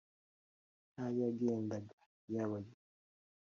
[0.91, 1.95] nka yagendaga
[2.31, 2.75] nyabayombe.